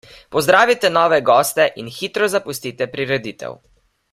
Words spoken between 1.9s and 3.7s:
hitro zapustite prireditev.